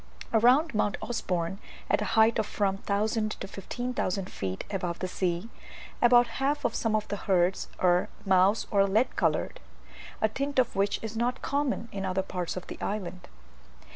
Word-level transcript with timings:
Round 0.33 0.73
Mount 0.73 0.97
Usborne, 1.03 1.59
at 1.87 2.01
a 2.01 2.05
height 2.17 2.39
of 2.39 2.47
from 2.47 2.77
1000 2.77 3.33
to 3.39 3.45
1500 3.45 4.31
feet 4.31 4.63
above 4.71 4.97
the 4.97 5.07
sea, 5.07 5.47
about 6.01 6.25
half 6.41 6.65
of 6.65 6.73
some 6.73 6.95
of 6.95 7.07
the 7.09 7.17
herds 7.17 7.67
are 7.77 8.09
mouse 8.25 8.65
or 8.71 8.87
lead 8.87 9.15
coloured, 9.15 9.59
a 10.19 10.27
tint 10.27 10.57
which 10.73 10.97
is 11.03 11.15
not 11.15 11.43
common 11.43 11.87
in 11.91 12.03
other 12.03 12.23
parts 12.23 12.57
of 12.57 12.65
the 12.65 12.81
island. 12.81 13.27